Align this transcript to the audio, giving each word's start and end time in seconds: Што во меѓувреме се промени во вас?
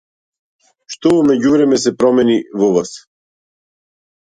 Што 0.93 1.11
во 1.15 1.19
меѓувреме 1.31 1.79
се 1.85 1.95
промени 2.01 2.41
во 2.63 2.73
вас? 2.79 2.97